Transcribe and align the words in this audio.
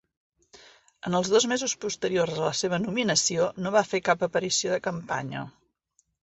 En 1.09 1.17
els 1.17 1.27
dos 1.33 1.45
mesos 1.51 1.75
posteriors 1.85 2.39
a 2.39 2.47
la 2.47 2.53
seva 2.61 2.79
nominació, 2.85 3.51
no 3.67 3.73
va 3.77 3.85
fer 3.91 4.01
cap 4.09 4.25
aparició 4.29 4.73
de 4.75 4.83
campanya. 4.89 5.47